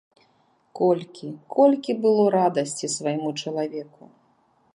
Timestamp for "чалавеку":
3.45-4.03